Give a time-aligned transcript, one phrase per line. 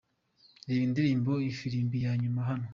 [0.67, 2.67] Reba Indirimbo Ifirimbi ya nyuma hano:.